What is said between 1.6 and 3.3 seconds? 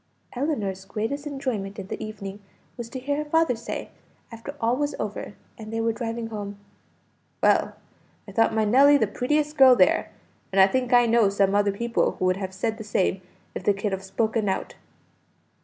in the evening was to hear her